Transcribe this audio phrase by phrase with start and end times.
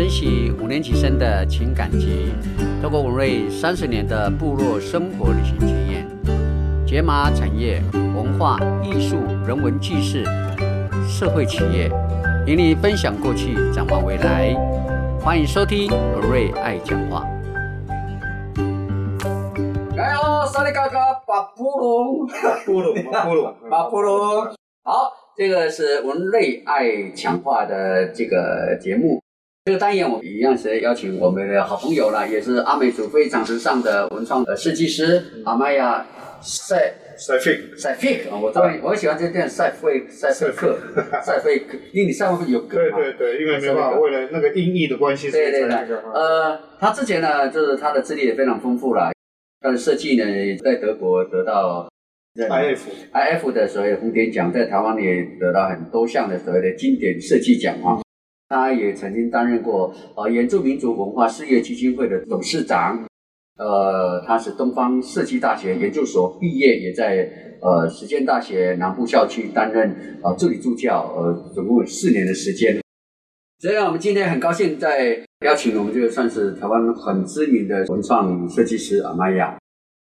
[0.00, 2.32] 珍惜五年级生的情感集，
[2.80, 6.08] 透过文瑞三十年的部落生活旅行经验，
[6.86, 10.24] 解码产业、文化艺术、人文纪事、
[11.06, 11.90] 社会企业，
[12.46, 14.54] 与你分享过去，展望未来。
[15.20, 17.28] 欢迎收听文瑞爱讲话。
[19.98, 22.26] 来哦，萨利嘎嘎，巴布隆，
[22.64, 24.46] 布鲁，布鲁，巴布隆。
[24.82, 29.19] 好，这个是文瑞爱讲话的这个节目。
[29.66, 36.06] 这个单元我们一样是邀请我们的好朋友了，也是阿美族非常时尚的文创的设计师阿玛亚
[36.40, 38.34] 塞塞费，塞费克。
[38.34, 40.78] 我当然我喜欢这店塞费塞费克
[41.22, 42.60] 塞费克，因为你上面有。
[42.62, 49.12] 对对对，因为没办法，为了那个音译的关系，对对对，呃，他之前呢，就是他的资历也非常丰富了，
[49.60, 50.24] 他的设计呢，
[50.64, 51.86] 在德国得到
[52.34, 52.78] IF
[53.12, 58.00] IF 的所谓的红点奖，在台湾也得到很多项的所谓的经典设计奖啊。
[58.50, 63.06] 他也曾经担任过呃原住民族文化事业基金会的董事长，
[63.56, 67.30] 呃，他是东方设计大学研究所毕业，也在
[67.62, 72.80] 呃实践大学南部校区担任呃助理助教，呃，总共有四年的时间。
[73.60, 79.56] 所以呢，我们今天很高兴在邀请我们这个算是台湾很知名的文创设计师阿玛亚，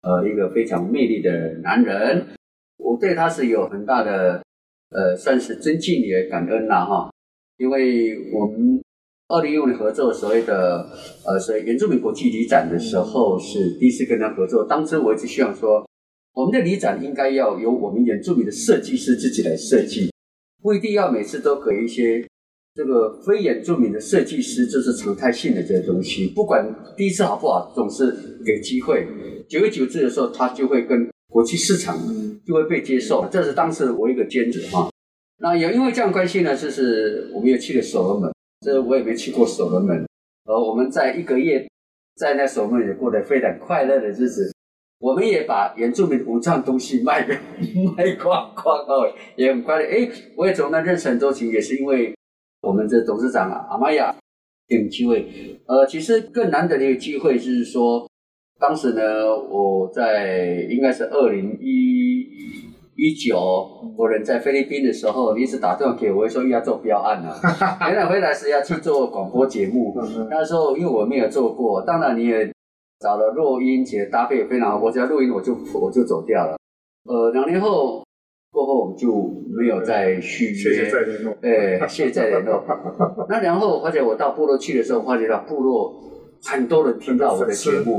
[0.02, 1.30] 呃，一个非常魅力的
[1.64, 2.24] 男人，
[2.78, 4.40] 我对他是有很大的
[4.90, 7.10] 呃，算是尊敬也感恩啦哈，
[7.58, 8.82] 因为我们
[9.28, 10.88] 二零一五年合作所谓的
[11.24, 14.64] 呃，所谓原住民国际旅展的时候，是第一次跟他合作。
[14.64, 15.84] 当时我一直希望说，
[16.34, 20.12] 我们的旅展应该要由我们原住民的设计师自己来设计，
[20.62, 22.24] 不一定要每次都给一些
[22.74, 26.26] 这个非原住民的设计师，这是常态性的这些东西。
[26.28, 26.64] 不管
[26.96, 29.08] 第一次好不好，总是给机会。
[29.48, 31.98] 久而久之的时候，他就会跟国际市场
[32.46, 33.26] 就会被接受。
[33.32, 34.90] 这是当时我一个兼职哈。
[35.38, 40.06] 那也因为这样关系呢，就是我们也去了所罗门，这我也没去过所罗门。
[40.44, 41.68] 呃，我们在一个月
[42.16, 44.52] 在那所罗门也过得非常快乐的日子。
[44.98, 47.34] 我们也把原住民文创东西卖个
[47.96, 49.84] 卖光光哦，也很快乐。
[49.84, 52.14] 哎，我也从那认识很多情，也是因为
[52.62, 54.16] 我们的董事长啊阿玛亚
[54.66, 55.60] 给机会。
[55.66, 58.08] 呃，其实更难得的一个机会就是说，
[58.58, 62.26] 当时呢，我在应该是二零一
[62.96, 63.38] 一九，
[63.96, 67.36] 我人在菲律宾的时候，你一直打电话给我，说要做标案啊。
[67.88, 69.94] 原来回来是要去做广播节目，
[70.30, 72.50] 那时候因为我没有做过，当然你也
[73.00, 74.78] 找了录音，且搭配也非常好。
[74.78, 76.56] 我只要录音，我就我就走掉了。
[77.04, 78.02] 呃，两年后
[78.50, 79.12] 过后，我们就
[79.54, 80.90] 没有再续谢谢约。
[80.90, 80.98] 再。
[81.82, 82.64] 哎，谢谢再联络。
[83.28, 85.94] 那然后，而且我到部落去的时候，发觉到部落
[86.44, 87.98] 很多人听到我的节目，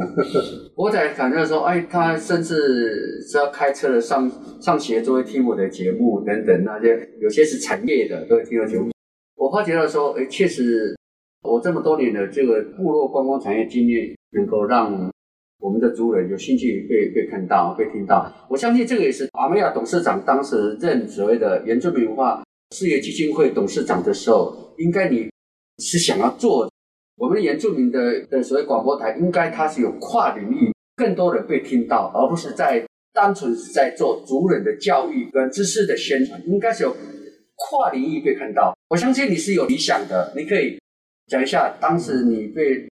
[0.76, 4.30] 我才感觉说，哎，他甚至是要开车的上
[4.62, 8.90] 上学都会听我的节目等等，那些有些是产业的都会听到节目。
[9.36, 10.96] 我发觉到说，哎，确实
[11.44, 15.12] 我这么多年的这个部落观光产业经验，能够让
[15.60, 18.32] 我们的族人有兴趣被被看到、被听到。
[18.50, 22.44] 我相信这个也是阿美亚董事长当时任所谓的原住民文化
[22.76, 25.30] 事业基金会董事长的时候，应该你
[25.80, 26.70] 是想要做
[27.18, 36.96] 我们的原住民的的所谓广播台，应该它是有跨领域，更多人被听到，而不是在单纯是在做族人的教育跟知识的宣传，应该是有
[37.56, 38.78] 跨领域被看到。
[38.90, 40.80] 我相信你是有理想的，你可以
[41.28, 42.88] 讲一下当时你被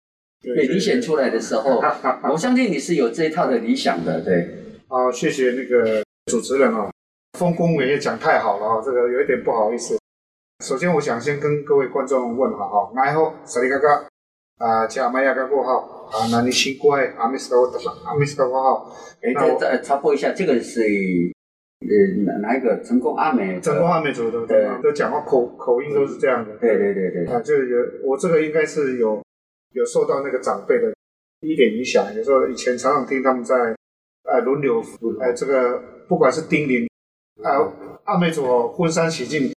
[0.44, 1.82] 被理选出来的时候，
[2.32, 4.48] 我相信你是有这一套的理想的，对。
[4.88, 6.92] 好，谢谢那个主持人啊，
[7.40, 9.98] 丰功伟业讲太好了啊，这个有一点不好意思。
[10.64, 14.06] 首先，我想先跟各位观众问好哈，爱好萨利嘎嘎
[14.62, 17.64] 啊，加玛雅嘎过号啊，那你辛苦哎，阿米斯高
[18.06, 20.82] 阿米斯高过号，哎，那我再再插播一下，这个是
[21.82, 23.60] 呃哪哪一个成功阿美？
[23.60, 26.56] 成功阿美族的对都讲话口口音都是这样的。
[26.58, 29.20] 对对对对，啊，就是有我这个应该是有
[29.74, 30.94] 有受到那个长辈的
[31.42, 33.56] 一点影响，有时候以前常常听他们在
[34.26, 34.84] 呃轮流
[35.20, 36.88] 呃这个不管是叮咛，
[37.44, 37.74] 呃
[38.04, 39.52] 阿美族哦婚丧喜庆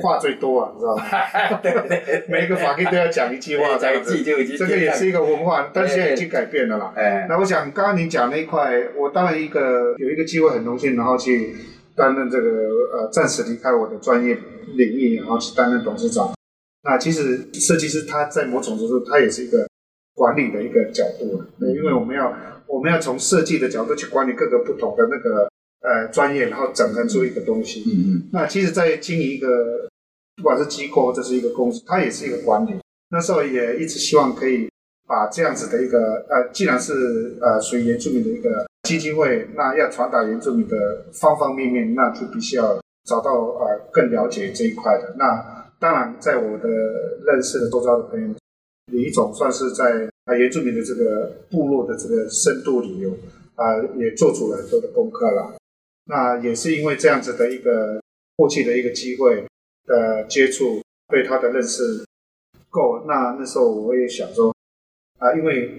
[0.00, 1.04] 话最多啊，你知道吗？
[1.62, 6.92] 对 对， 每一个法律都要讲一句话这在样子，这个也是一个文化，但现在已经改变了啦。
[6.96, 11.54] 哎，那我想刚刚您讲那一块，我当然一个有一个机会很荣幸，然后去
[11.94, 12.48] 担任这个
[12.94, 14.34] 呃暂时离开我的专业
[14.76, 16.32] 领域，然后去担任董事长。
[16.84, 19.68] 那其实设计师他在某种程度他也是一个
[20.14, 22.34] 管理的一个角度因为我们要
[22.66, 25.48] 我们要从设计的角度去管理各个不同的那个
[25.82, 27.82] 呃专业，然后整合出一个东西。
[27.86, 29.88] 嗯嗯那其实，在经营一个
[30.36, 32.74] 不管是机构或者是一个公司，它也是一个管理。
[33.10, 34.68] 那时候也一直希望可以
[35.06, 45.14] 把这样子的一个呃，既然是呃属于原住民的一个基金会，那要传达原住民的方方面面，那就必须要找到呃更了解这一块的。
[45.18, 46.68] 那当然，在我的
[47.26, 48.34] 认识的周遭的朋友，
[48.92, 53.10] 李总算是在啊原住民的这个部落的这个深度旅游
[53.56, 55.54] 啊，也做出了很多的功课了。
[56.04, 58.00] 那也是因为这样子的一个
[58.36, 59.44] 过去的一个机会
[59.86, 62.04] 的接触，对他的认识
[62.70, 63.04] 够。
[63.06, 64.54] 那那时候我也想说
[65.18, 65.78] 啊，因为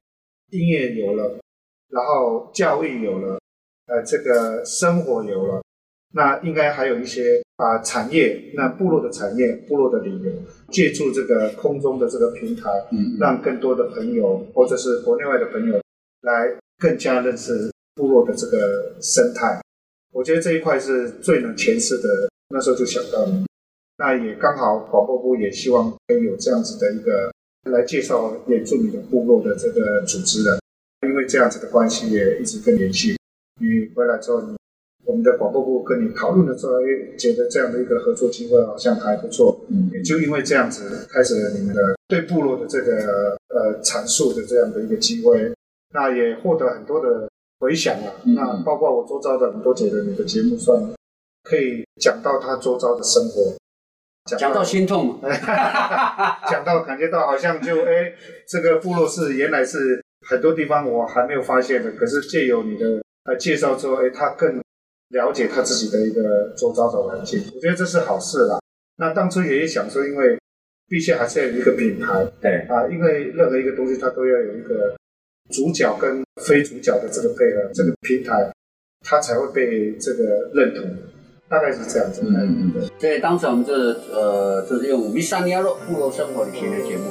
[0.51, 1.39] 音乐有了，
[1.89, 3.39] 然后教育有了，
[3.87, 5.61] 呃，这个生活有了。
[6.15, 10.31] 那应该还有一些啊产业，那部落的产业，部落的旅游，
[10.71, 15.81] 借助这个空中的这个平台，嗯让更多的朋友或者是国内外的朋友
[16.21, 19.59] 来更加认识部落的这个生态。
[20.13, 22.29] 我觉得这一块是最能诠释的。
[22.49, 23.43] 那时候就想到了，
[23.97, 27.31] 那也刚好广播部也希望可以有这样子的一个
[27.71, 30.59] 来介绍原住民的部落的这个组织的，
[31.07, 33.15] 因为这样子的关系也一直跟联系。
[33.59, 34.55] 你回来之后，你
[35.03, 36.73] 我们的广播部跟你讨论的时候，
[37.17, 45.51] 觉得这样的一个合作机会好像还不错，嗯也就因为这样子，开始了你们的对部落的这个呃阐述的这样的一个机会，
[45.91, 47.27] 那也获得很多的
[47.63, 48.11] 回想啊。
[48.25, 50.77] 嗯那包括我周遭的很多觉得你的节目算
[51.43, 53.55] 可以讲到他周遭的生活，
[54.37, 55.19] 讲到心痛嘛，
[56.51, 58.13] 讲到感觉到好像就哎，
[58.47, 64.61] 这个部落是原来是很多地方我还没有发现的，可是借由你的呃介绍之后，哎，他更
[65.09, 68.59] 了解他自己的一个周遭的环境，我觉得这是好事啦。
[68.97, 70.37] 那当初也想说，因为
[70.87, 74.95] 毕竟还是要有一个品牌对，啊，因为任何一个东西它都要有一个
[75.51, 78.51] 主角跟非主角的这个配合，这个平台
[79.01, 80.95] 它才会被这个认同，
[81.49, 82.21] 大概是这样子。
[82.23, 87.03] 嗯嗯嗯，所以当时我们就是呃，就是用米三尼亚洛部落生活旅行的节目。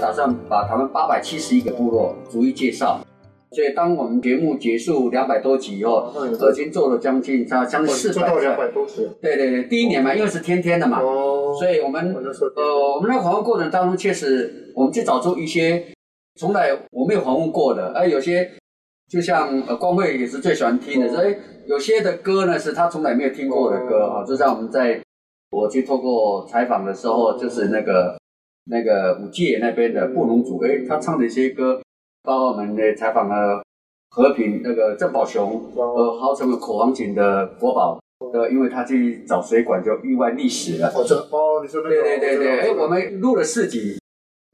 [0.00, 3.00] 打算把他们八百七十一个部落逐一介绍，
[3.50, 9.08] 所以当我们节目结束两百多集以后，已经做了将近差将近四百做到两百多集。
[9.20, 15.84] 对对对，第一年嘛，因为是天天的嘛，哦，所以我们呃，我们在访问过程当中，确实我们去找出一些
[16.40, 18.50] 从来我没有访问过的，而有些
[19.08, 21.34] 就像呃光辉也是最喜欢听的，所以
[21.66, 25.00] 有些的歌呢是他从来没有听过的歌啊，就像我们在
[25.50, 28.16] 我去透过采访的时候，就是那个
[28.70, 31.82] 那个五界那边的布农族，哎，他唱的一些歌，
[32.22, 33.62] 包括我们的采访了
[34.10, 38.00] 和平那个郑宝雄，呃，号称为口簧琴的国宝。
[38.34, 40.88] 呃，因为他去找水管就意外溺死了。
[40.94, 43.98] 哦，这哦，你说那个，对对对对，哎，我们录了四集，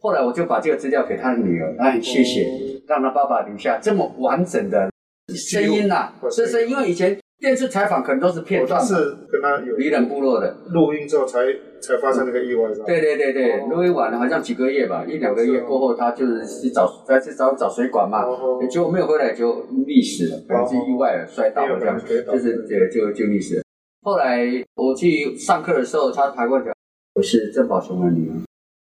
[0.01, 2.47] 后来我就把这个资料给他的女儿，她很谢谢，
[2.87, 4.89] 让他爸爸留下这么完整的
[5.35, 6.31] 声音呐、哦。
[6.31, 8.95] 这是因为以前电视采访可能都是片段是
[9.31, 11.41] 跟他有离人部落的，录音之后才
[11.83, 12.87] 才发生那个意外，是吧？
[12.87, 13.67] 对对对对，哦。
[13.71, 23.63] 录音完了好像几个月吧，一两个月过后，他就是去找再去找找水管嘛，哦结果没有回来就溺死了，可能是意外了，摔倒了这样，就是就就就溺死了。
[24.03, 24.47] 后来
[24.77, 26.73] 我去上课的时候，他还问我，
[27.17, 28.33] 我是郑宝雄的女儿，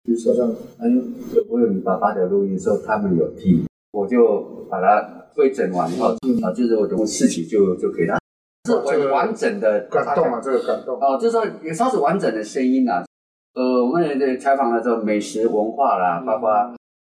[0.08, 6.40] 就是说让哎呦，我有你爸爸的录音时候，他们有听，我就把它规整完以后，嗯。
[6.42, 8.18] 啊，就是我的事情就就给他，
[8.68, 11.00] 是很完整的感动啊，这个感动。
[11.00, 13.06] 哦，就是说也算是完整的声音啊。
[13.54, 16.52] 呃，我们的采访了这个美食文化啦，包括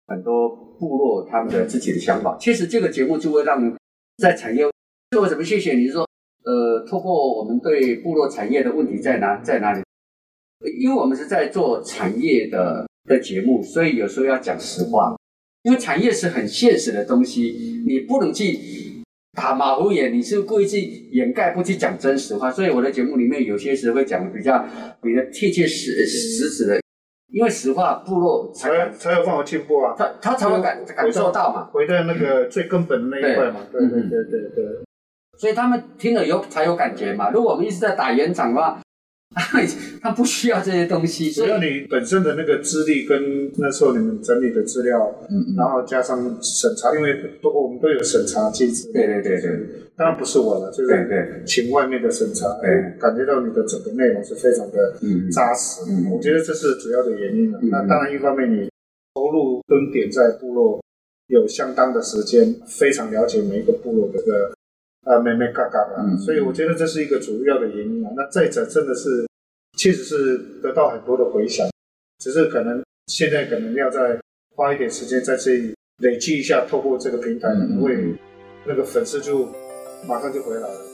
[0.08, 2.36] 很多部落他们的自己的想法。
[2.40, 3.76] 其实这个节目就会让
[4.16, 4.64] 在产业，
[5.20, 6.08] 为什么谢谢你是说，
[6.44, 9.82] 呃，透过我们对部落产业的问题在哪在哪里？
[10.80, 15.14] 因为我们是在做产业的的节目，所以有时候要讲实话。
[15.62, 18.44] 因为产业是很现实的东西，你不能去
[19.32, 20.80] 打马虎眼，你是故意去
[21.12, 22.50] 掩盖，不去讲真实话。
[22.50, 24.64] 所以我的节目里面有些时会讲的比较
[25.00, 26.80] 比较贴切实实质的，
[27.32, 34.64] 因为实话部落才才有办法进步啊，他他才会感感受到嘛，回到那个最根本的那一块嘛，对对对对对对。
[35.38, 37.30] 所以他们听了有才有感觉嘛。
[37.30, 38.78] 如果我们一直在打圆场的话，
[40.02, 48.90] 他不需要这些东西，只要你本身的那个资历跟那时候你们整理的资料，嗯然后加上审查，因为都我们都有审查机制。
[48.92, 49.60] 对对对对。
[49.96, 52.70] 当然不是我了，就对是对，请外面的审查，对。
[52.98, 55.82] 感觉到你的整个内容是非常的嗯扎实。
[55.88, 57.58] 嗯我觉得这是主要的原因了。
[57.62, 58.68] 嗯那当然，一方面你
[59.14, 60.82] 投入蹲点在部落
[61.28, 64.52] 有相当的时间，非常了解每一个部落的个
[65.04, 68.10] 呃没没嘎嘎的，嗯所以我觉得这是一个主要的原因啊。
[68.16, 69.26] 那再者，真的是
[69.78, 71.68] 确实是得到很多的回响，
[72.18, 74.18] 只是可能现在可能要再
[74.54, 78.14] 花一点时间在这里累积一下，透过这个平台，可能会
[78.66, 79.48] 那个粉丝就
[80.06, 80.89] 马上就回来了。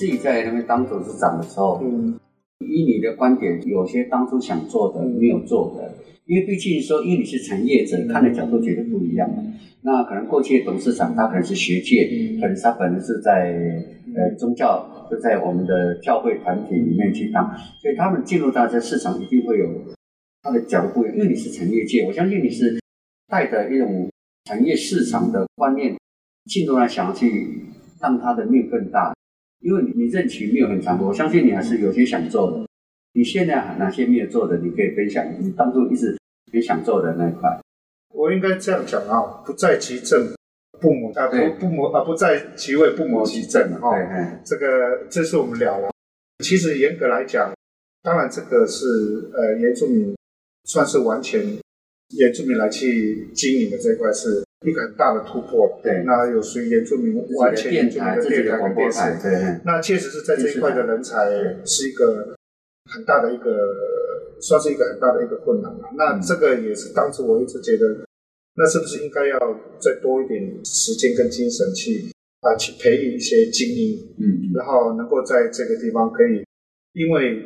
[0.00, 2.18] 自己在那边当董事长的时候，嗯
[2.60, 5.92] 以你的观点，有些当初想做的没有做的，
[6.24, 9.44] 因为毕竟说，因为你是产业者，看的角度绝对不一样嘛。
[9.82, 12.08] 那可能过去的董事长他可能是学界，
[12.40, 13.52] 可能他本人是在
[14.16, 19.68] 呃宗教，就在我们的教会团体里面去当，所以他们进入到这市场一定会有
[20.42, 21.16] 他的角度不一样。
[21.18, 22.80] 因为你是产业界，我相信你是
[23.28, 24.08] 带着一种
[24.46, 25.94] 产业市场的观念
[26.46, 27.66] 进入来，想要去
[28.00, 29.12] 让他的命更大。
[29.60, 32.66] 因为你你任期没有很长，我相信你还是有些想做的。
[33.12, 35.26] 你现在哪些没有做的，你可以分享。
[35.38, 36.16] 你当初一直
[36.52, 37.60] 很想做的那一块，
[38.14, 40.32] 我应该这样讲啊，不在其政，
[40.80, 43.90] 不谋啊不不谋啊不在其位，不谋其政哈。
[43.96, 45.90] 对，哎这个这是我们聊了。
[46.44, 47.52] 其实严格来讲，
[48.02, 48.86] 当然这个是
[49.34, 50.14] 呃原住民
[50.64, 51.40] 算是完全
[52.16, 55.80] 原住民来去经营的这一块是一个很大的突破。
[55.82, 59.22] 对那有属于原住民完全原住民的自己的电台跟电广播台，视。
[59.22, 61.30] 对，哎那确实是在这一块的人才
[61.64, 62.36] 是一个
[62.92, 63.50] 很大的一个，
[64.40, 65.90] 算是一个很大的一个困难了。
[65.96, 68.04] 那嗯这个也是当时我一直觉得，
[68.56, 69.38] 那是不是应该要
[69.80, 76.44] 再多一点时间跟精神去啊去培育一些精英，嗯，然后能够在这个地方可以，
[76.92, 77.44] 因为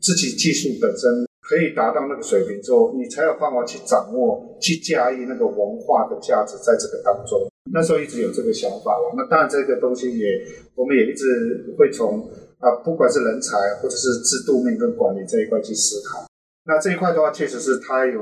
[0.00, 7.46] 自己技术本身可以达到那个水平之后，你才有办法去掌握、去驾驭那个文化的价值在这个当中。
[7.72, 9.14] 那时候一直有这个想法了。
[9.16, 10.26] 那当然，这个东西也
[10.74, 16.26] 我们也一直会从啊，不管是人才或者是制度面跟管理这一块去思考。
[16.66, 18.20] 那这一块的话，确实是它有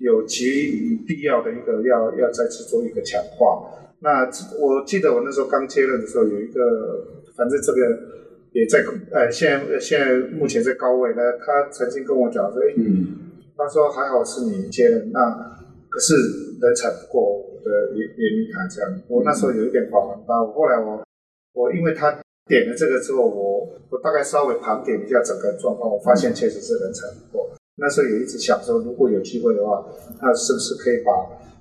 [0.00, 0.44] 有其
[1.06, 3.62] 必要的一个要要再次做一个强化。
[4.00, 6.60] 那我记得我那时候刚接任的时候，有一个，
[7.36, 7.80] 反正这个
[8.56, 8.82] 也在
[9.12, 11.20] 呃，现在呃现在目前在高位呢。
[11.44, 15.20] 他曾经跟我讲说，哎，嗯，他说还好是你接的，那
[15.90, 16.14] 可是
[16.62, 18.88] 人才不够我的原原因他这样。
[19.08, 20.52] 我那时候有一点恍然大悟。
[20.52, 21.04] 后来我
[21.52, 27.50] 我因为他点了这个之后，我我大概稍微盘点一下整个状况，我发现确实是人才不够。
[27.76, 29.84] 那时候也一直想说，如果有机会的话，
[30.22, 31.12] 那是不是可以把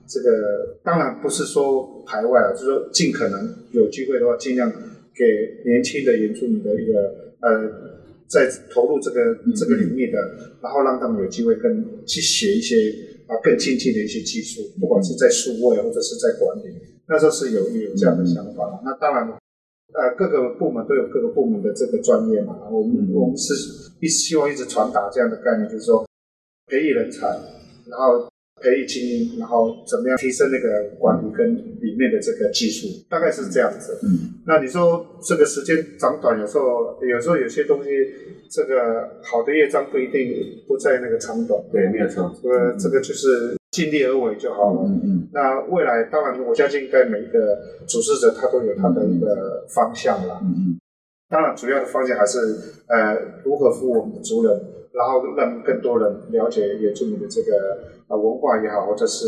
[0.07, 4.71] 这个，当然不是说排外了，就是说尽可能有机会的话，尽量
[5.15, 7.71] 给年轻的原住民的一个呃，
[8.27, 10.19] 在投入这个这个领域的，
[10.61, 12.75] 然后让他们有机会跟去学一些
[13.27, 16.69] 啊更精进的一些技术，不管是在数位或者是在管理，
[17.07, 18.81] 那时候是有有这样的想法。
[18.83, 19.37] 那当然。
[19.93, 23.53] 呃，各个部门都有各个部门的这个专业嘛，我们、嗯我们是
[24.01, 26.05] 一希望一直传达这样的概念，就是说
[26.67, 27.25] 培育人才，
[27.87, 28.27] 然后
[28.65, 33.99] 培育精英，然后怎么样提升那个管理跟里面的这个技术，大概是这样子。
[34.01, 37.89] 嗯，那你说这个时间长短，有时候有时候有些东西，
[38.49, 41.61] 这个好的乐章不一定不在那个长短。
[41.71, 44.81] 对，没有错，这个这个就是尽力而为就好了。
[44.87, 50.39] 嗯嗯那未来当然，我相信应该每一个主事者他都有他的一个方向啦。
[50.41, 50.79] 嗯嗯
[51.27, 52.39] 当然，主要的方向还是
[52.87, 54.61] 呃如何服务我们的族人，
[54.95, 57.51] 然后让更多人了解原住民的这个
[58.07, 59.25] 啊文化也好，或者是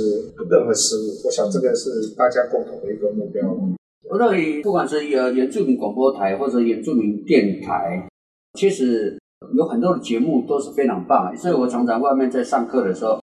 [0.50, 1.25] 任何事物。
[1.25, 3.45] 我想这个是大家共同的一个目标。
[3.47, 3.75] 嗯。
[4.09, 8.07] 我认为，不管是呃原住民广播台或者原住民电台，
[8.53, 9.19] 其实
[9.53, 11.36] 有很多的节目都是非常棒。
[11.36, 13.19] 所以我常常外面在上课的时候，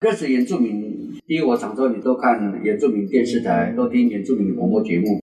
[0.00, 5.18] 认识原住民，第一我常说你都看原住民电视台，都听原住民的广播节目。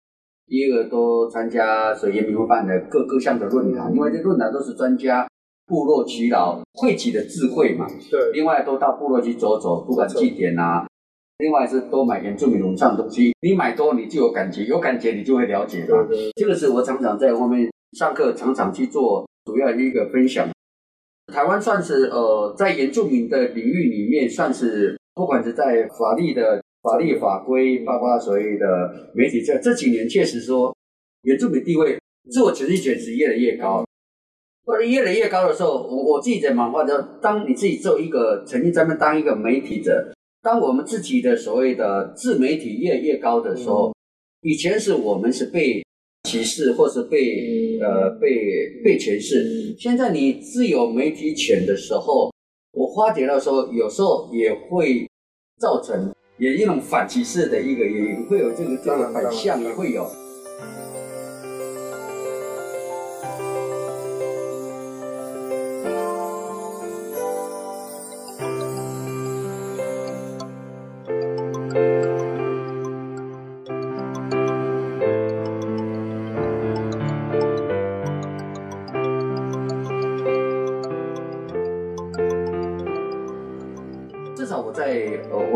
[0.47, 5.25] 第一个都参加水原民会办的各各项的论坛，因为这论坛都是专家
[5.65, 7.87] 部落耆老汇集的智慧嘛。
[8.09, 10.85] 对，另外都到部落去走走，不管祭典啊。
[11.39, 16.01] 另外是多买原住民文创的东西，你买多你就有感觉，有感觉你就会了解嘛。
[16.07, 20.47] 对对这个是我常常在后面上课，常常去做主要的一个分享。
[21.33, 30.73] 台湾算是呃在原住民的领域里面，算是不管是在法律的法律法规，包括所谓的媒体，这这几年确实说
[31.23, 31.99] 原住民地位
[32.31, 33.83] 自我权利权是越来越高。
[34.65, 43.93] 或者越来越高的时候，我我自己在漫画就当你自己做一个曾经咱们当一个媒体者，当我们自己的所谓的自媒体越来越高的时候，
[44.41, 45.85] 以前是我们是被
[46.23, 52.31] 歧视或是被呃被被诠释，现在你自有媒体权的时候，
[52.73, 55.07] 我发觉到说有时候也会
[55.59, 60.05] 造成也一种反歧视的一个也会有这个这个反向也会有。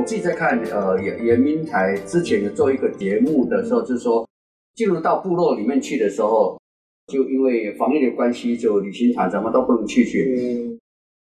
[0.10, 4.28] 自己在看呃延延明台之前有做一个节目的时候，就是说
[4.74, 6.60] 进入到部落里面去的时候，
[7.06, 10.80] 就因为防疫的关系，就旅行团什么都不能去去，嗯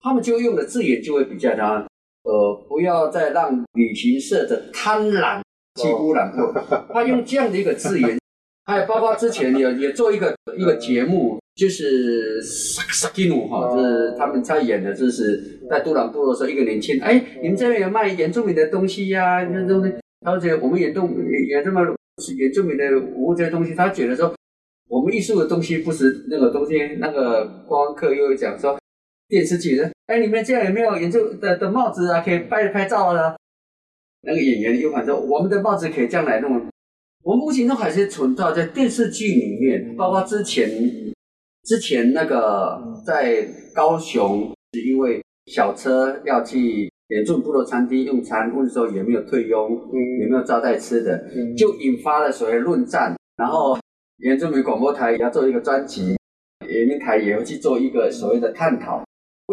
[0.01, 1.87] 他们就用的字眼就会比较他
[2.23, 5.43] 呃不要再让旅行社的贪婪
[5.79, 6.55] 去污染部落，
[6.91, 8.19] 他用这样的一个字眼，
[8.65, 11.39] 还有包括之前也也做一个一个节目。
[11.61, 19.93] 就是萨萨基努哈，就是他们在演的，就是在杜兰部落的时候，一个年轻人，哎，你们这边有卖原住民的东西呀、那东西，
[20.25, 21.83] 而且我们原住原这么
[22.39, 24.35] 原住民的服务这些东西，他觉得说，
[24.89, 28.79] 我们艺术的东西不是那个东西，那个观光客又会讲说，
[29.29, 33.37] 电视剧的，哎，你们这样有没有原住的的帽子啊，可以拍拍照啊？
[34.23, 36.53] 那个演员又反正，我们的帽子可以这样来弄。
[37.23, 40.71] 我们目前都还是存在在电视剧里面，包括之前
[41.65, 51.55] 之前那个在高雄，是因为小车要去原住部落餐厅用餐，问说有没有退佣，有没有招待吃的，嗯。
[51.57, 53.15] 就引发了所谓论战。
[53.37, 53.79] 然后
[54.19, 56.17] 原住民广播台也要做一个专辑，
[56.67, 59.03] 原民台也会去做一个所谓的探讨。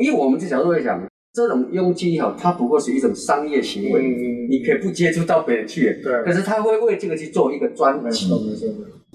[0.02, 6.24] 因为我们这角度来讲，这种佣金也好，它不过是一种商业行为，嗯你可以不接触到别人去，对。
[6.24, 8.30] 可是他会为这个去做一个专没辑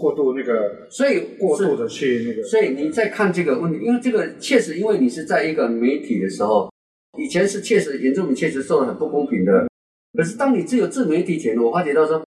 [0.02, 6.68] 过度那个所以过度的去那个，所以你在看这个问题，因为这个确实，因为你是在一个媒体的时候，
[7.16, 9.68] 以前是确实原住民确实受了很不公平的，
[10.18, 12.20] 可是当你自有自媒体前，我发觉到说，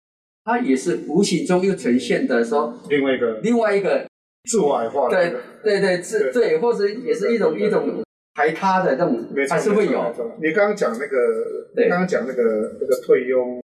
[0.45, 4.05] 它也是无形中又呈现的说另外一个另外一个
[4.49, 5.29] 自我矮化的那
[5.63, 8.03] 对，对对自对，或者也是一种一种
[8.35, 10.13] 排他的这种没，还是会有。
[10.39, 11.17] 你刚刚讲那个，
[11.75, 11.89] 对。
[11.89, 12.43] 刚刚讲那个
[12.79, 13.62] 那个退佣，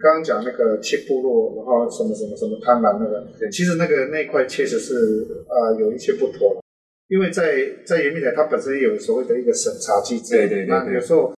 [0.00, 6.60] 刚刚讲那个切部落，然后什么什么什么贪婪那个，其实那个那一块确实是啊、呃有一些不妥了，
[7.08, 10.68] 因为在在严密台它本身有所谓的一个审查机制，对对对对。
[10.68, 11.32] 那有时候。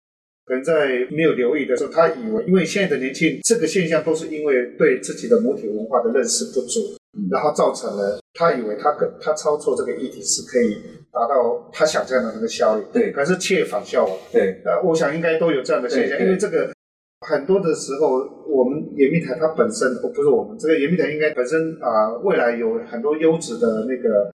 [0.44, 6.80] 可能在没有留意的时候，他以为，因为现在的年轻人这个现象都是因为对自己的母体文化的认识不足，
[7.16, 7.30] 嗯。
[7.30, 10.78] 然后造成了他以为他可他操作这个议题是可以
[11.12, 13.12] 达到他想象的那个效率，对。
[13.12, 14.18] 可是却反效果。
[14.32, 14.60] 对。
[14.64, 16.74] 呃，我想应该都有这样的现象，因为这个
[17.22, 24.32] 很多的时候，我们严密台它本身，哦不是我们这个严密台应该本身啊、未来有很多优质的那个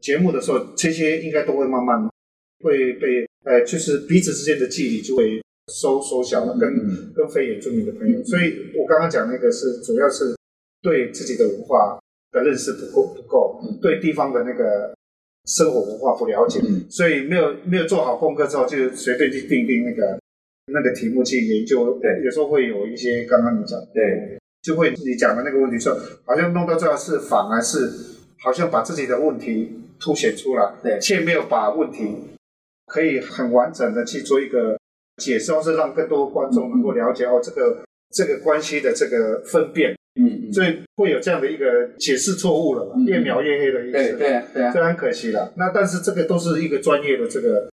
[0.00, 2.08] 节目的时候，这些应该都会慢慢
[2.64, 5.40] 会被呃，就是彼此之间的距离就会
[5.72, 8.22] 收缩小了，跟、嗯跟非原住民的朋友。
[8.24, 10.36] 所以我刚刚讲那个是主要是
[10.82, 11.98] 对自己的文化
[12.32, 13.78] 的认识不够不够，嗯。
[13.80, 14.94] 对地方的那个
[15.46, 20.20] 生活文化不了解，嗯所以没有没有做好功课之后，就随便去定定那个
[20.68, 22.22] 那个题目去研究，对。
[22.24, 27.90] 有时候会有一些刚刚你讲，对，就会你讲的那个问题，说好像弄到最后是反而是
[28.38, 30.98] 好像把自己的问题凸显出来，对。
[31.00, 32.16] 却没有把问题
[32.86, 34.78] 可以很完整的去做一个
[35.16, 43.92] 解释，或是让更多观众能够了解、哦这个这个关系的这个分辨，嗯嗯，所以会有这样的一个解释错误了嘛，嗯越描越黑的意思。
[43.92, 45.52] 对对对啊，这很可惜了。
[45.58, 47.68] 那但是这个都是一个专业的这个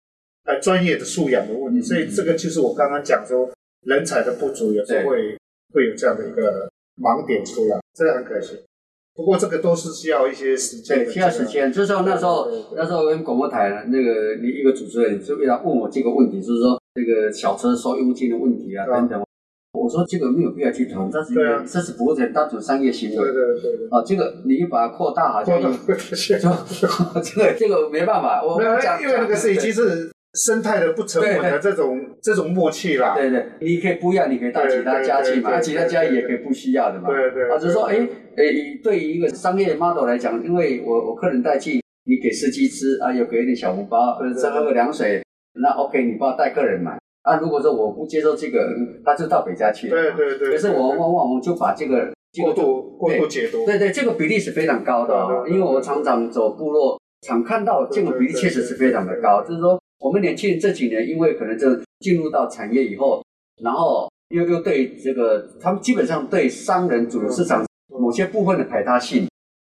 [0.44, 3.50] 呃专业的素养的问题，嗯所以这个就是我刚刚讲说
[3.86, 5.36] 人才的不足，有时候会
[5.72, 6.68] 会有这样的一个
[7.00, 8.60] 盲点出来，这个很可惜。
[9.14, 11.70] 不过这个都是需要一些时间的，对，需要时间。
[11.70, 19.22] 就是说那时候对对对那时候跟广播台那个一个主持人就为了问我这个问题，就是说这个小车收佣金的问题啊啊等等。
[19.72, 23.88] 我说这个没有必要去谈，这是一对啊个这是不会单纯商业行为对对对。
[23.90, 24.02] 啊。
[24.04, 25.68] 这个你把它扩大，好像 就
[27.20, 28.42] 这个这个没办法，
[29.00, 33.14] 因为那个是已经是生态的不成文的这种这种默契啦。
[33.14, 37.08] 对对，你可以不要，你可以到其他家去嘛，对对对啊其他家也可以不需要的嘛。
[37.08, 38.44] 对对，啊，只是说，对哎，哎，
[38.82, 45.22] 对于一个商业 model 来讲，因为我我客人带去，你给司机吃啊，又给一点小红包，呃，再喝个凉水，
[45.60, 46.98] 那 OK，你帮我带客人买。
[47.22, 49.94] 啊，如果说我不接受这个，嗯他就到北家去了。
[49.94, 59.44] 对对对，可是我往往我就把这个这过个度过度解读，对对，这个比例是非常高的哦，对对对因为我常常走部落，常看到这个比例确实是非常的高。
[59.44, 61.68] 就是说，我们年轻人这几年，因为可能就
[62.00, 63.24] 进入到产业以后，
[63.62, 69.28] 然后又又对这个，他们基本上对商人主流市场某些部分的排他性，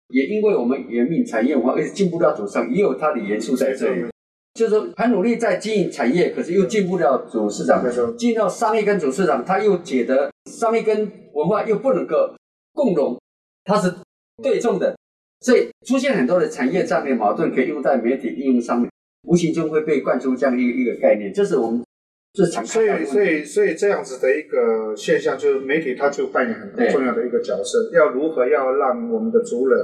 [0.10, 4.06] 也因为我们严命产业文化，而且进步到主上，也有它的元素在这里。
[4.54, 7.84] 就是说，很努力在经营产业，可是又进不了主市场。
[8.18, 12.36] 进到商业跟主市场，他又觉得商业跟文化又不能够
[12.74, 13.18] 共融，
[13.64, 13.94] 它是
[14.44, 14.96] 对冲的，
[15.42, 18.90] 所以出现很多的产业战略矛盾，可以用在媒体应用上面，
[19.24, 21.84] 无形中会被灌输这样一个一个概念，这是我们
[22.34, 27.90] 这是常所以，所以，所以这样子的一个现象，就是媒体它就扮演很对重要的一个角色。
[27.94, 29.80] 要如何要让我们的族人，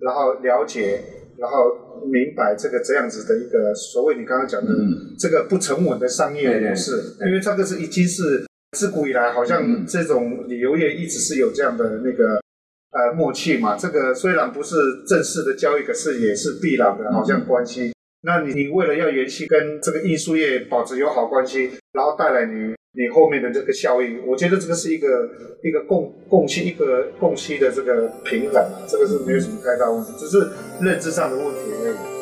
[0.00, 1.00] 然后了解，
[1.38, 6.92] 然后明白这个这样子的一个所谓你刚刚讲的嗯这个不成稳的商业模式，
[7.26, 8.46] 因为这个是已经是
[8.76, 12.40] 自古以来好像这种旅游业一直是有这样的那个
[12.92, 13.74] 呃默契嘛。
[13.74, 14.76] 这个虽然不是
[15.08, 17.95] 正式的交易，可是也是必然的，好像关系。
[18.26, 25.30] 那你你为了要延续跟这个艺术业保持友好关系，然后带来你你后面的这个效益，我觉得这个是一个
[25.62, 30.44] 一个共共期一个共期的这个平衡，这个是没有什么太大问题，只是
[30.80, 32.15] 认知上的问题而已。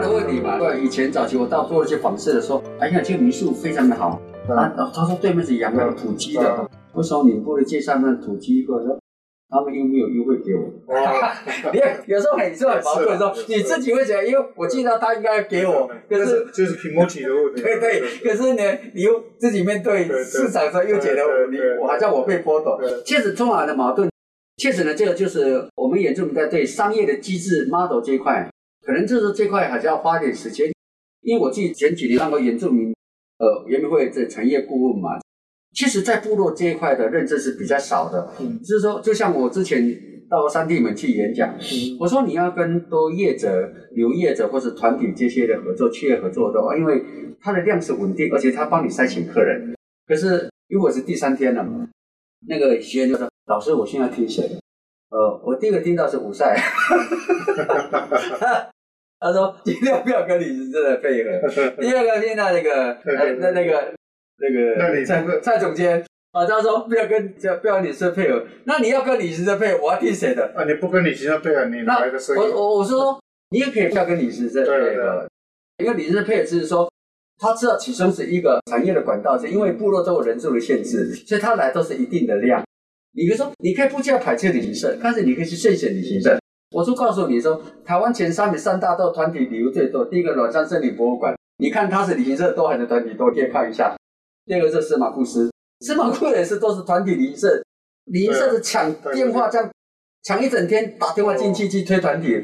[0.00, 8.86] 的问题嘛，对，以前早期我到做了些访视的时候，哎呀，这个民宿非常的好，啊，他说对面是养了土鸡的，为什么你不能介绍那土鸡过来？
[8.86, 8.98] 说
[9.50, 10.60] 他们又没有优惠给我。
[11.72, 17.62] 你看， 有时候很是很矛盾，说你自己会觉得，因为我记得他应该给我，可是就是 c h i 的问题。
[17.62, 22.78] 对对，可是呢，你又自己面对市场的时候，又觉得你我好像我被剥夺。
[23.06, 24.06] 确实，充满了矛盾。
[24.58, 28.50] 确实呢，这个就是我们原住民在对商业的机制 model 这一块，
[28.88, 30.72] 可能就是这块还是要花点时间。
[31.20, 32.90] 因为我自己前几年当过原住民
[33.36, 35.10] 呃原民会这产业顾问嘛，
[35.74, 38.32] 其实，在部落这一块的认知是比较少的。
[38.40, 39.94] 嗯，就是说，就像我之前
[40.30, 41.54] 到山地门去演讲，
[42.00, 47.04] 我说你要跟多业者、流业者或者团体这些的合作、企业合作的话，因为
[47.42, 49.76] 它的量是稳定，而且它帮你筛选客人。
[50.06, 51.62] 可是，如果是第三天了，
[52.48, 54.56] 那个学员就说：“老师，我现在听谁？”
[55.10, 56.56] 呃，我第一个听到是五赛，
[59.20, 61.30] 他说尽量不要跟李时珍的配合。
[61.80, 63.94] 第二个现在那个呃那那个
[64.38, 68.44] 那个蔡蔡总监啊，他说不要跟不要李时配合。
[68.64, 70.52] 那你要跟李时珍配合，我要听谁的？
[70.54, 72.38] 啊，你不跟李时珍配合，你哪来的生意？
[72.38, 73.18] 我我我说
[73.50, 75.28] 你也可以不要跟李时珍配合，
[75.78, 76.88] 因为李时珍配合是说
[77.38, 82.62] 他知道其中是一个产业的管道，是因为部落都有人数的限制，所以他来都是一定的量。
[83.12, 86.38] 你比如说，你可以不叫排斥旅行社，但是你可以去慎选旅行社。
[86.70, 93.96] 我就告诉你说，台湾前三名三大都团体旅游最多，第一个软山森林博物馆，你看它是旅行社多还是团体多，可以看一下。
[94.44, 95.50] 第二个是司马库斯，
[95.80, 97.62] 司马库也是都是团体旅行社，
[98.06, 99.70] 旅行社是抢电话这样
[100.22, 102.42] 抢一整天打电话进去去推团体。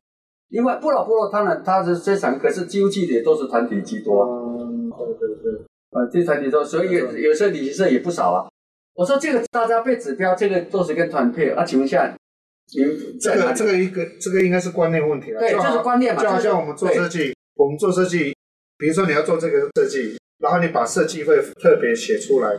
[0.49, 4.25] 另外不老部落当然它是最强，可是几乎去的也都是团体居多。
[4.25, 5.53] 嗯，对对对，
[5.91, 8.49] 呃，这团体多，所以有有时候旅行社也不少啊。
[8.95, 11.65] 我说这个大家被指标，这个都是跟团配啊。
[11.65, 12.17] 请问一下，您
[13.21, 15.41] 这个这个一个这个应该是观念问题了。
[15.41, 16.23] 对，就是观念嘛。
[16.23, 18.35] 就好像我们做设计，我们做设计，
[18.79, 22.57] 比如说你要做这个设计，然后你把设计费特别写出来，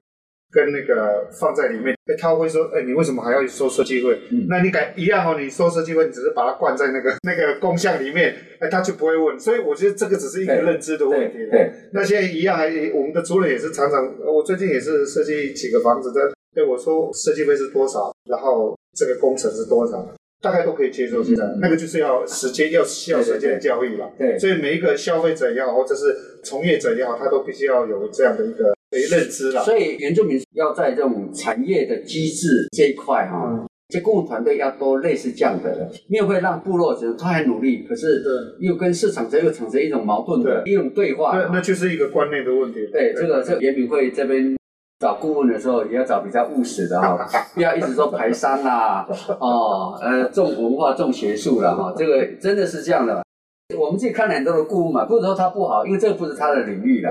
[0.51, 4.17] 跟那个放在里面，他会说，哎，你为什么还要收设计费？
[4.47, 9.37] 那你改一样哦，你收设计费，你只是把它灌在那个那个工项里面，哎，他就不会问。
[9.39, 11.39] 所以我觉得这个只是一个认知的问题。
[11.51, 16.31] 对，那现在一样，还我们的主任也是常常，我最近也是设计几个房子的。
[16.53, 20.07] 对我说设计费是多少，然后这个工程是多少，
[20.41, 21.23] 大概都可以接受。
[21.23, 24.09] 现在那个就是要时间，要需要时间的教育了。
[24.17, 28.73] 对，所以每一个消费者也好，或者是从业者也好，他都必须要有这样的一个
[29.11, 29.63] 认知了。
[29.63, 38.23] 所以原住民要在这种产业的机制这一块哈，这顾问团队要多类似这样的，因为会让部落者他很努力，可是
[38.59, 41.35] 又跟市场者又产生一种矛盾的一种对话。
[41.35, 42.87] 对那就是一个观念的问题。
[42.91, 44.55] 对，这个这原民会这边。
[45.05, 47.15] 找顾问的时候也要找比较务实的哈，
[47.53, 49.07] 不要一直说排山啦，
[49.39, 53.23] 哦，呃，重文化重学术了哈，这个真的是这样的。
[53.77, 57.09] 我们自己看了很多的顾问嘛，不是说他不好，因为这个不是他的领域的。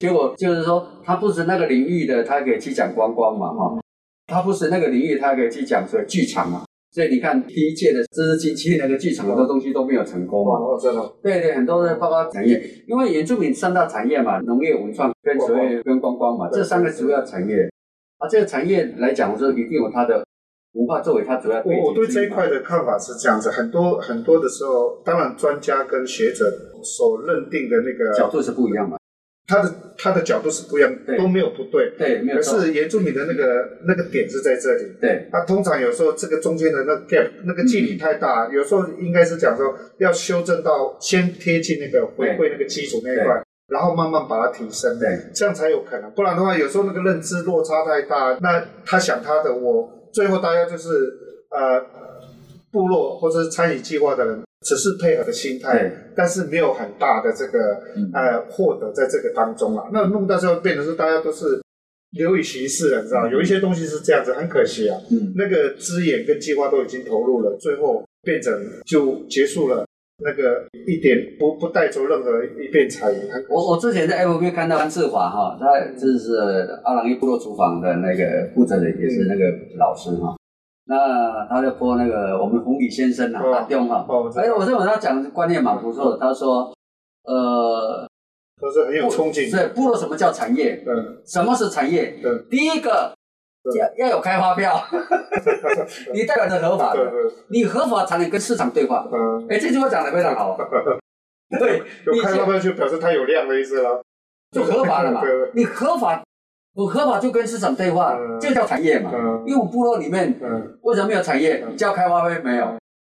[0.00, 3.78] 结果就是说他不是那个领域的，他可以去讲观光嘛哈，
[4.26, 6.64] 他不是那个领域，他可以去讲说剧场嘛。
[6.92, 10.56] 所以你看第一届的知识经济那个剧场很多东西都没有成功嘛。
[10.56, 11.00] 哦，真的。
[11.22, 17.66] 对对，很多的包括产业，因为原住民三大产业嘛，农业、文创跟所谓跟观光嘛，这三个主要产业。
[18.18, 20.22] 啊，这个产业来讲，我说一定有它的
[20.74, 21.62] 文化作为它主要。
[21.64, 26.44] 我我对这一块的看法是这样子，很多很多的时候，当然专家跟学者
[26.82, 28.98] 所认定的那个角度是不一样嘛。
[29.52, 35.28] 他的他的角度是不一样，都没有不对，对，没有可是原住民的那个那个点是在这里，对。
[35.30, 46.10] 他通常有时候这个中间的那 gap 那个距离太大，有时候应该是讲说要修正到先贴近那个回馈那个基础那一块，然后慢慢把它提升，对，这样才有可能。
[46.12, 50.88] 不然的话，有时候那个认知落差太大，那他想他的，我最后大家就是
[51.50, 51.84] 呃
[52.70, 54.42] 部落或者是参与计划的人。
[54.62, 57.58] 只是配合的心态，但是没有很大的这个
[58.14, 59.88] 呃获得在这个当中啊。
[59.92, 61.60] 那弄到时候变成是大家都是
[62.12, 63.26] 流于形式了，你知道？
[63.28, 64.98] 有一些东西是这样子，很可惜啊。
[65.10, 68.52] 嗯那个资源跟计划都已经投入了，最后变成
[68.86, 69.84] 就结束了。
[70.24, 73.18] 那个一点不不带走任何一片彩云。
[73.48, 76.36] 我我之前在 F B 看到潘志华哈，他就是
[76.84, 79.44] 阿朗伊部落厨房的那个负责人，也是那个
[79.78, 80.36] 老师哈。
[80.84, 84.04] 那他就播那个我们红礼先生啊，阿东啊。
[84.08, 86.18] 哦，哎，我认为他讲的观念蛮不错的。
[86.18, 86.74] 他说，
[87.24, 88.06] 呃，
[88.60, 89.48] 他是很有憧憬。
[89.48, 90.82] 是部落什么叫产业？
[90.86, 92.18] 嗯，什么是产业？
[92.20, 93.14] 对，第一个
[93.78, 94.76] 要要有开发票，
[96.12, 97.00] 你代表着合法的，
[97.48, 99.08] 你合法才能跟市场对话。
[99.12, 100.58] 嗯，哎，这句话讲的非常好。
[101.60, 104.02] 对，有开发票就表示它有量的意思了，
[104.50, 105.22] 就合法了嘛。
[105.54, 106.22] 你合法。
[106.74, 109.10] 不合法就跟市场对话，这叫产业嘛？
[109.46, 110.34] 因为我部落里面
[110.82, 111.62] 为什么没有产业？
[111.68, 112.74] 你叫开发费没有？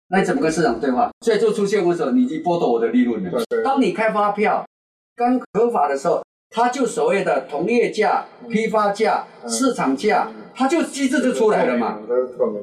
[0.10, 1.12] 那你怎么跟市场对话？
[1.22, 3.32] 所以就出现为什么你剥夺我的利润了？
[3.64, 4.66] 当你开发票
[5.16, 12.00] 刚合法的时候，它就所谓的同业价、批发价、市场价，它就机制就出来了嘛。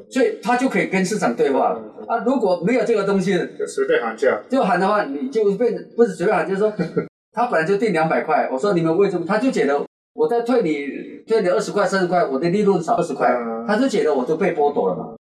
[0.09, 1.79] 所以它就可以跟市场对话。
[2.07, 6.71] 啊，如果没有这个东西，就随便喊价，就喊的话，你就变不是随便喊，就是说
[7.31, 9.25] 他本来就定两百块，我说你们为什么？
[9.25, 9.81] 他就觉得。
[10.13, 13.29] 我再退你退你二十块三十块，我的利润少二十块，
[13.67, 15.15] 他就觉得我就被剥夺了嘛。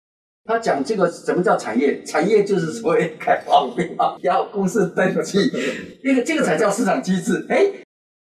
[0.45, 2.01] 他讲这个什么叫产业？
[2.03, 5.51] 产业就是所谓开发票，要公司登记，
[6.03, 7.45] 那个这个才叫市场机制。
[7.49, 7.69] 哎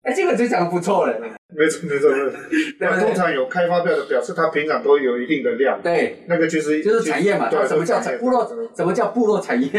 [0.03, 1.13] 哎，这个就讲的不错了。
[1.53, 2.39] 没错没错没错。
[2.79, 5.81] 那通常有开发票的，表示他平常都有一定的量。
[5.81, 7.49] 对，那个就是就是产业嘛。
[7.49, 8.47] 对，什么叫产部落？
[8.75, 9.69] 什么叫部落产业？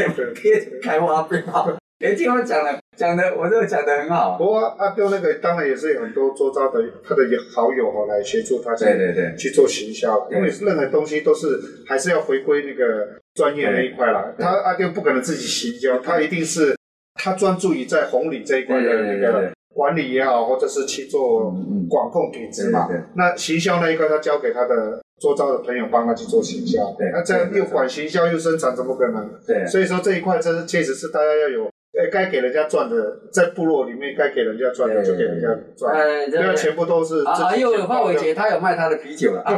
[0.82, 1.78] 开发票。
[1.98, 4.36] 哎，听我讲了，讲的我这个讲的很好。
[4.36, 7.22] 不过阿彪那个当然也是有很多周遭的他的
[7.54, 14.30] 好友哈来协助他去对对对去做行销，因为任何东西都是还是要回归那个专业那一块啦。
[14.38, 16.76] 他阿彪不可能自己行销，他一定是
[17.14, 21.50] 他专注于在红领这一块的那个管理也好，或者是去做
[21.88, 22.90] 管控品质嘛。
[23.14, 26.94] 那行销那一块他交给他的周遭的朋友帮他去做行销。
[27.10, 29.30] 那这样又管行销又生产，怎么可能？
[29.46, 31.70] 对，所以说这一块真是确实是大家要有。
[31.96, 32.94] 哎，该给人家赚的，
[33.32, 35.96] 在部落里面该给人家赚的就给人家赚，
[36.30, 37.24] 不要全部都是。
[37.24, 39.42] 啊，又有范伟杰，他有卖他的啤酒了。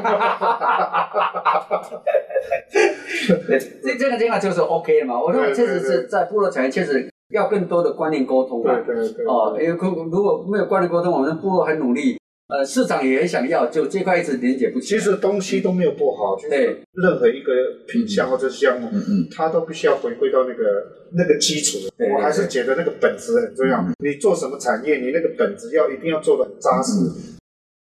[3.83, 5.21] 这这个这个就是 OK 的嘛？
[5.21, 8.83] 我认为确实是在部落产业，确实要更多的观念沟通啊。
[8.87, 9.27] 对对对。
[9.27, 9.77] 哦，因为
[10.11, 12.17] 如果没有观念沟通，我们部落很努力。
[12.49, 17.53] 呃，市场也很想要，就这块一直连接不起其实东西都没有不好，就是任何一个
[17.87, 20.65] 品相或者项目，嗯嗯，它都必须要回归到那个
[21.13, 21.77] 那个基础。
[21.99, 23.85] 我还是觉得那个本质很重要。
[23.99, 26.93] 你做什么产业，你那个本质要一定要做的很扎实。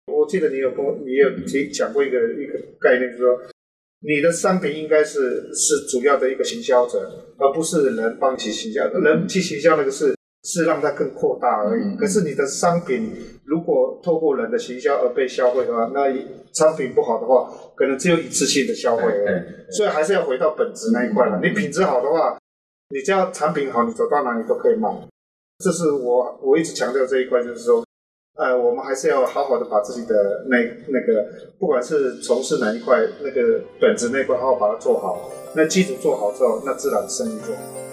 [0.07, 3.41] 我记得你有跟我，你有提讲过一个一个概念，就是说，
[3.99, 8.87] 你的商品应该是是主要的一个行销者，而不是人帮其行销。
[8.87, 10.15] 人去行销那个是。
[10.43, 11.95] 是让它更扩大而已。
[11.95, 13.11] 可是你的商品
[13.45, 16.13] 如果透过人的行销而被消费的话，那
[16.53, 19.73] 商品不好的话，可能只有一次性的消费而已。
[19.73, 21.39] 所以还是要回到本质那一块了。
[21.41, 22.37] 你品质好的话，
[22.89, 24.89] 你只要产品好，你走到哪里都可以卖。
[25.63, 27.85] 这是我我一直强调这一块，就是说，
[28.35, 30.57] 呃，我们还是要好好的把自己的那
[30.89, 31.25] 那个，
[31.57, 35.31] 不管是从事哪一块，那个本质那一块，好好把它做好。
[35.55, 37.55] 那基础做好之后，那自然生意做。
[37.55, 37.92] 最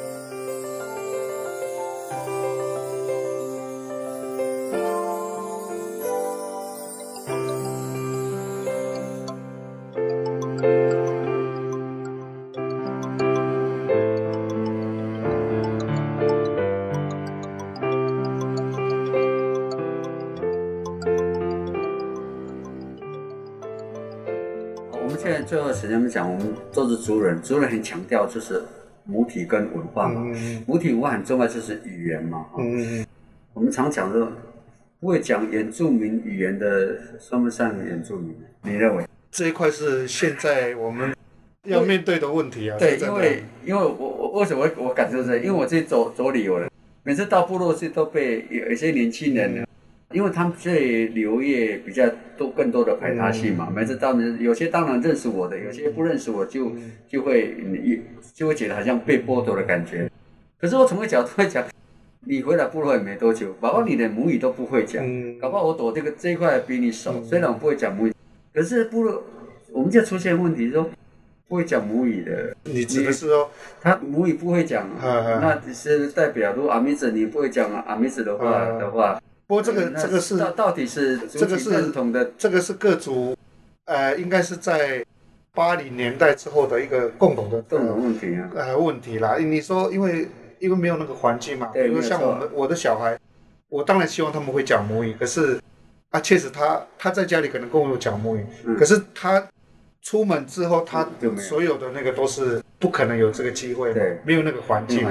[26.73, 28.63] 都是族人，族人很强调就是
[29.05, 30.21] 母体跟文化嘛，
[30.67, 32.47] 母体文化很重要，就是语言嘛。
[32.59, 33.05] 嗯
[33.53, 34.31] 我们常讲说，
[35.01, 38.35] 不会讲原住民语言的算不算原住民？
[38.63, 39.05] 你认为？
[39.31, 41.15] 这一块是现在我们
[41.65, 42.79] 要面对的问题啊。
[42.79, 45.37] 对，因为因为我我为什么我感受这？
[45.39, 46.69] 因为我自己走走旅游了，
[47.03, 49.67] 每次到部落去都被有一些年轻人。
[50.13, 52.05] 因为他们对旅游业比较
[52.41, 56.73] 多更多的排他性嘛，每次当然有些当然认识我的，有些不认识我就
[57.07, 58.01] 就会你
[58.33, 60.11] 就会觉得好像被剥夺的感觉。
[60.59, 61.63] 可是我从个角度来讲，
[62.25, 65.05] 你回来部落也没多久，包括你的母语都不会讲，
[65.39, 67.23] 搞不好我躲这个这一块比你熟。
[67.23, 68.15] 虽然我不会讲母语，
[68.55, 69.23] 可是部落
[69.71, 70.89] 我们就出现问题，说
[71.47, 73.51] 不会讲母语的，你指的是说？
[73.83, 79.21] 他母语不会讲，那是代表如果阿米子你不会讲阿米子的话的话。
[79.51, 83.37] 不过这个这个是到到底是这个是认同的，这个是各族，
[83.87, 85.05] 呃，应该是在
[85.53, 89.37] 八零年代之后的一个共同的共同问题啊，呃，问题啦。
[89.39, 90.29] 你说因为
[90.61, 93.19] 因为没有那个环境嘛，比如像我们我的小孩，
[93.69, 95.61] 我当然希望他们会讲母语，可是
[96.11, 98.47] 啊，确实他他在家里可能跟我讲母语，
[98.79, 99.49] 可是他
[100.01, 101.05] 出门之后，他
[101.37, 105.05] 所有的那个都是不可能有这个机会，对，没有那个环境。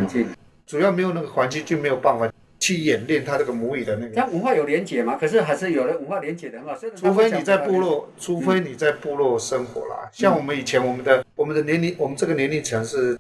[0.66, 4.16] 主要没有那个环境，就没有办法去演练他这个母语的那个。
[4.16, 5.16] 它文化有连结嘛？
[5.16, 6.76] 可是还是有的文化连结的很好。
[6.76, 10.10] 虽然它除非你在部落，除非你在部落生活啦。
[10.12, 13.18] 像我们以前，我们的我们的年龄，我们这个年龄层是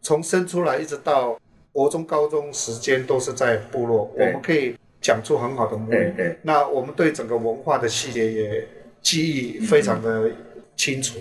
[0.00, 1.38] 从生出来一直到
[1.72, 6.12] 国中、高中时间都是在部落，我们可以讲出很好的母语。
[6.42, 8.68] 那我们对整个文化的细节也
[9.02, 10.30] 记忆非常的
[10.76, 11.18] 清楚。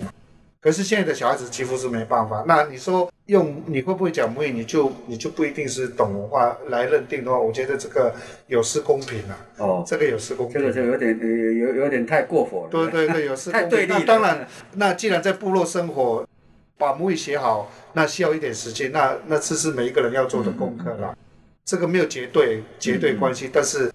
[0.66, 2.44] 可是现在的小孩子几乎是没办法。
[2.48, 8.12] 那你说用你会不会讲母语，你就你就不一定是懂文化来认定的话，我觉得这个
[8.48, 10.60] 有失公平了、哦，这个有失公平。
[10.60, 12.70] 这个就有点呃有有点太过火了。
[12.72, 13.70] 对对对，有失 公平。
[13.70, 13.94] 太对立。
[13.94, 16.28] 那当然，那既然在部落生活，
[16.80, 21.16] 把母语写好，那需要一点时间，那那这是每一个人要做的功课啦。
[21.64, 23.92] 这个没有绝对绝对关系，但是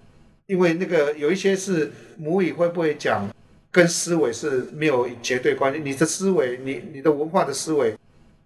[0.47, 3.29] 因为那个有一些是母语会不会讲，
[3.71, 5.81] 跟思维是没有绝对关系。
[5.81, 7.97] 你的思维，你你的文化的思维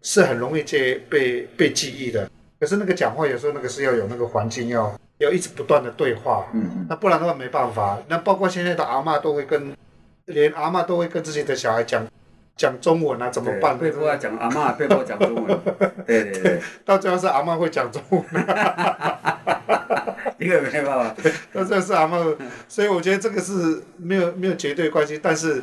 [0.02, 2.30] 是很容易被被被记忆的。
[2.60, 6.46] 可是那个讲话有时候那个是要有那个环境，要要一直不断的对话。
[6.52, 7.98] 嗯嗯，那不然的话没办法。
[8.08, 9.76] 那包括现在的阿妈都会跟，
[10.26, 12.06] 连阿妈都会跟自己的小孩讲
[12.56, 13.78] 讲中文啊，怎么办？
[13.78, 15.58] 被迫要讲阿妈，被迫讲中文。
[16.06, 18.22] 对对对，到最后是阿妈会讲中文，
[20.48, 21.16] 这个没办法。
[21.52, 22.18] 到最后是阿妈，
[22.68, 25.18] 所以我觉得这个是没有没有绝对关系。
[25.22, 25.62] 但是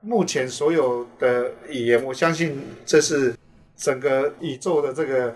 [0.00, 3.34] 目前所有的语言，我相信这是
[3.76, 5.34] 整个宇宙的这个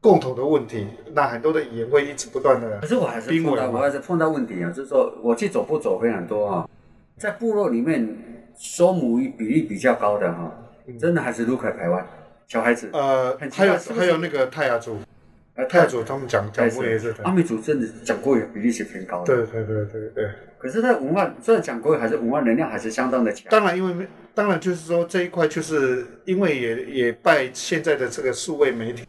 [0.00, 0.86] 共同的问题。
[1.12, 6.68] 那很多的语言会一直不断的可是我还是碰到，我还是碰到问题啊，就是说我去走步走非常多哈，
[7.18, 8.06] 在部落里面
[8.58, 10.52] 说母语比例比较高的哈，
[11.00, 12.06] 真的还是卢凯台湾
[12.46, 14.98] 小孩子，呃还有还有那个泰雅族，呃
[15.64, 17.32] 泰雅族他们讲讲国语也是的阿。
[17.32, 20.30] 美族真的讲国语比例是偏高的，对对对对对。
[20.58, 23.46] 可是，在文化虽然讲国语，还是文化能量还是相当的强。
[23.50, 29.06] 当然，因为没当然就是说这一块，就是因为也也拜现在的这个数位媒体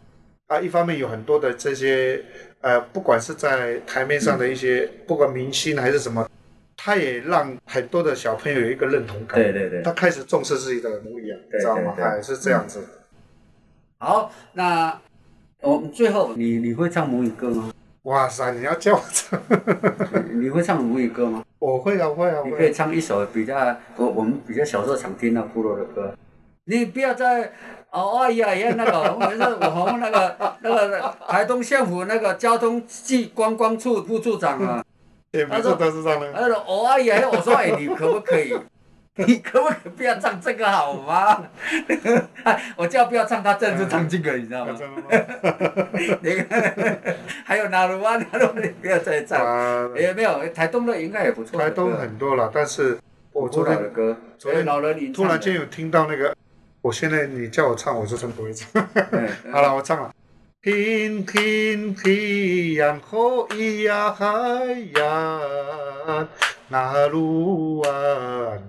[0.47, 2.23] 啊，一方面有很多的这些
[2.61, 6.29] 呃，不管是在台面上的一些，不管明星还是什么，
[6.77, 11.93] 他也让很多的小朋友有一个认同感，对对对，他开始重视自己的母语啊，你对知道吗？
[11.95, 12.81] 对对哎，是这样子。
[13.99, 15.01] 好，那
[15.61, 17.71] 我们最后你你会唱母语歌吗？
[18.03, 19.39] 哇塞，你要叫我唱，
[20.31, 21.43] 你 你会唱母语歌吗？
[21.59, 22.63] 我会啊，会啊，你可。
[22.63, 23.55] 以唱一首比较
[23.97, 26.13] 我我们比较小时候常听到部落的歌。
[26.65, 27.51] 你不要再
[27.91, 34.83] 哦哎呀呀那个，我们是我们那个 那个台东县府那个交通暨观光处副处长啊，
[35.31, 36.31] 也不是都是这样的。
[36.33, 38.53] 他说哦哎呀，我说哎你可不可以？
[39.17, 41.43] 你可不可以不要唱这个好吗？
[42.75, 44.77] 我叫不要唱，他真的是唱这个，你知道吗？
[44.77, 45.07] 真的吗？
[46.21, 49.43] 那个还有哪路啊哪路，你不要再唱。
[49.43, 51.59] 啊，也没有，台东的应该也不错。
[51.59, 52.97] 台东很多了，但是
[53.31, 56.35] 我我昨天老的歌，昨天老人吟唱的突然间有听到那个，
[56.81, 58.69] 我现在你叫我唱，我就真不会唱。
[59.11, 60.11] 嗯好了，我唱了。
[60.61, 64.25] 天天天然好咿呀嗨
[64.99, 66.27] 呀，
[66.67, 68.61] 哪路安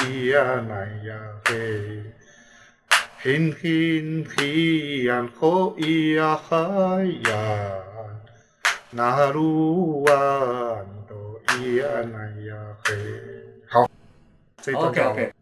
[0.00, 2.02] 咿呀懒呀嘿
[3.18, 7.30] 嘿嘿嘿呀吼咿呀哈呀
[8.90, 10.14] 那路弯
[11.06, 12.94] 多咿呀懒呀嘿
[13.68, 13.86] 好
[14.62, 15.32] 这个 okok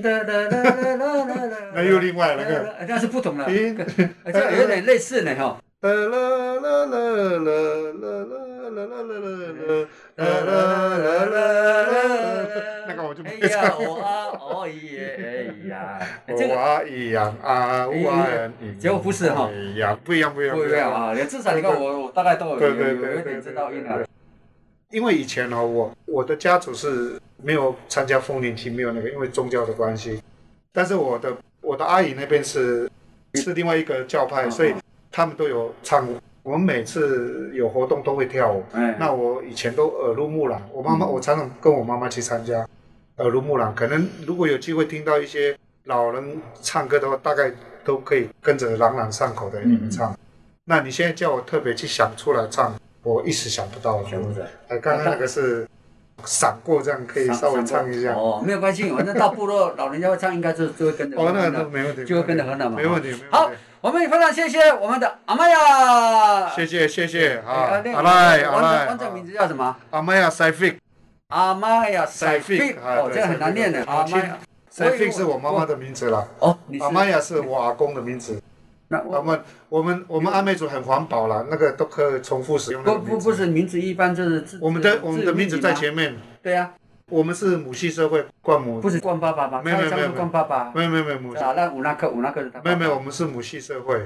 [0.00, 1.56] 哒哒哒哒哒哒哒。
[1.74, 3.44] 那又另外那个那是不同的
[4.32, 5.60] 这有点类似呢哈。
[5.80, 6.96] 啦啦啦啦
[7.38, 7.50] 啦
[8.00, 8.51] 啦啦。
[8.74, 9.28] 啦啦啦啦
[9.68, 10.50] 啦，啦啦
[10.96, 11.42] 啦啦啦
[11.82, 12.46] 啦，
[12.88, 13.62] 那个我就没唱。
[13.62, 14.08] 哎呀，我阿
[14.60, 18.26] 阿姨耶，哎呀，我阿姨呀，阿我阿
[18.60, 20.56] 姨，就不是哈，哎呀，不一样不一样。
[20.56, 24.06] 不一样啊，你至少你看我，我大概都有有一点知道一点。
[24.90, 30.22] 因为以前哈，我我的家族是没有参加风年期，没有那个，因为宗教的关系。
[30.72, 32.90] 但是我的我的阿姨那边是
[33.34, 34.74] 是另外一个教派，所以
[35.10, 36.06] 他们都有唱。
[36.42, 38.64] 我们每次有活动都会跳舞。
[38.72, 42.66] 哎，那我以前都耳濡目染，我妈妈、嗯我常常跟我妈妈去参加
[43.18, 43.72] 耳濡目染。
[43.74, 47.52] 可能如果有机会听到一些老人唱歌的话，大概
[47.84, 50.16] 都可以跟着朗朗上口的吟唱。
[50.64, 54.02] 那你现在叫我特别去想出来唱，我一时想不到
[54.68, 55.68] 刚刚那个是
[56.24, 58.12] 闪过，这样可以稍微唱一下。
[58.12, 61.16] 哦，没有关系，反正到部落老人家会唱，应该就就会跟着。
[61.18, 62.76] 哦，那那没问题，就会跟着和了嘛。
[62.76, 63.14] 没问题。
[63.30, 63.50] 好，
[63.80, 66.48] 我们非常谢谢我们的阿玛亚。
[66.50, 69.76] 谢谢谢谢啊，哎那阿赖阿赖，完整名字叫什么？
[69.90, 70.76] 阿玛亚塞菲，
[71.28, 72.72] 阿玛亚塞菲。
[72.82, 73.84] 哦，这个很难念的。
[73.84, 74.38] 阿玛亚。
[74.70, 76.26] 塞菲是我妈妈的名字啦。
[76.38, 78.41] 哦，阿玛亚是我阿公的名字。
[78.92, 79.40] 那我我们
[79.70, 82.98] 我们我们阿美族很环保啦，那个都可以重复使用不。
[82.98, 84.58] 不不是名字一般就是字。
[84.60, 85.72] 我们的我们的名字在。
[85.72, 86.74] 前面，对呀，
[87.08, 89.62] 我们是母系社会冠母，不是冠爸爸吗？
[89.64, 90.70] 没有没有没有冠爸爸。
[90.74, 92.64] 没有没有没有母系，啊，那五那克五那克是他爸爸。
[92.64, 94.00] 没有没有，我们是母系社会。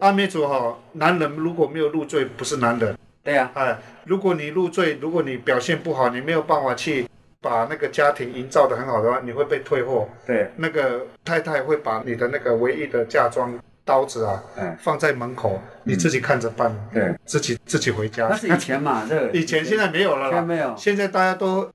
[0.00, 2.98] 阿美族哈，男人如果没有入赘，不是男人。
[3.22, 7.08] 对呀、哎，如果你入赘，如果你表现不好，你没有办法去
[7.40, 10.08] 把那个家庭营造的很好的话，你会被退货。
[10.26, 18.28] 对，那个太太会把你的那个唯一的嫁妆刀子啊，嗯，放在门口，你自己看着办，对，自己自己回家。
[18.28, 18.36] 那。
[18.36, 21.70] 是以前嘛，这个 以前现在没有了啦，现在没有，现在大家都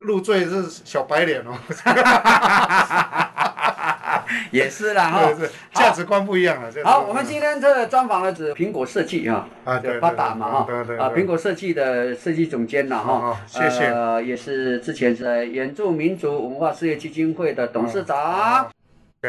[0.00, 1.52] 入赘是小白脸哦，
[4.50, 5.30] 也是啦 哈。
[5.72, 6.70] 价值观不一样了。
[6.84, 10.98] 好，我们今天这个专访的是苹果设计哈，啊，对对八达嘛哈，对对对。
[10.98, 13.86] 啊，苹果设计的设计总监呐好哈好，谢谢。
[13.86, 18.68] 呃，也是之前是原住民族文化事业基金会的董事长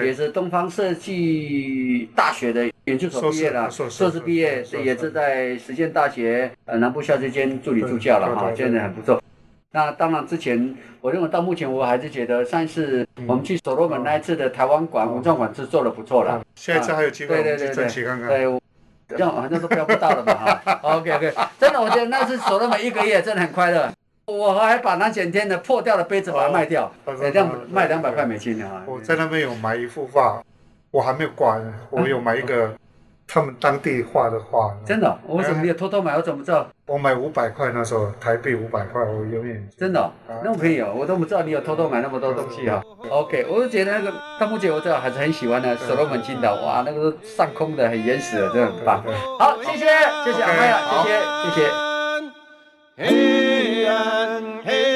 [0.02, 9.22] 也是东方设计大学的研究所毕业了，硕士硕士毕业，也是在实践大学呃南部校区间助理助教了哈，真的很不错。
[9.72, 16.44] 那当然，之前我认为到目前我还是觉得上一次我们去所罗门那一次的台湾馆文创馆是做的不错了。
[16.56, 18.30] 下一次还有机会，我们去对对对对争取看看。
[18.30, 18.60] 对，我
[19.10, 20.80] 这样好像都标不到了嘛哈。
[20.98, 23.92] OK OK，真的，我觉得那次守了每一个月真的很快乐。
[24.26, 28.82] 我还把那前天的破掉的杯子把它卖掉，这样卖两百块美金的啊。
[28.88, 30.42] 我在那边有买一幅画，
[30.92, 32.74] 我还没有挂呢，我有买一个
[33.28, 34.74] 他们当地画的画。
[34.86, 36.16] 真的哦，我为什么你有偷偷买？
[36.16, 36.66] 我怎么知道？
[36.86, 42.82] 我买五百块，那时候台币五百块，我永远真的哦啊那么便宜哦，我都不知道你有偷偷买那么多东西啊。
[43.10, 49.04] OK，我就觉得那个到目前为止还是很喜欢的所罗门金岛，哇，那个都上空的很原始的，真的很棒。
[49.38, 49.86] 好，谢谢，
[50.24, 51.70] 谢谢阿麦亚，谢谢，
[53.06, 53.43] 谢谢。
[54.66, 54.93] 嘿呀